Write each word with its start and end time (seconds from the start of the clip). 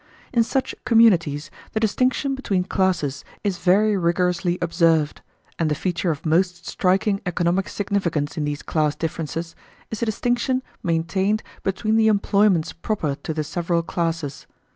In 0.33 0.41
such 0.41 0.73
communities 0.83 1.51
the 1.73 1.79
distinction 1.79 2.33
between 2.33 2.63
classes 2.63 3.23
is 3.43 3.59
very 3.59 3.95
rigorously 3.95 4.57
observed; 4.59 5.21
and 5.59 5.69
the 5.69 5.75
feature 5.75 6.09
of 6.09 6.25
most 6.25 6.65
striking 6.65 7.21
economic 7.27 7.69
significance 7.69 8.35
in 8.35 8.43
these 8.45 8.63
class 8.63 8.95
differences 8.95 9.55
is 9.91 9.99
the 9.99 10.07
distinction 10.07 10.63
maintained 10.81 11.43
between 11.61 11.97
the 11.97 12.07
employments 12.07 12.73
proper 12.73 13.13
to 13.13 13.31
the 13.31 13.43
several 13.43 13.83
classes. 13.83 14.47